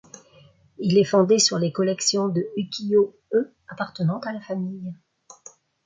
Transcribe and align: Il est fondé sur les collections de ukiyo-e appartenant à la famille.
Il 0.79 0.97
est 0.97 1.03
fondé 1.03 1.37
sur 1.37 1.59
les 1.59 1.71
collections 1.71 2.27
de 2.27 2.43
ukiyo-e 2.57 3.53
appartenant 3.67 4.17
à 4.21 4.33
la 4.33 4.41
famille. 4.41 4.95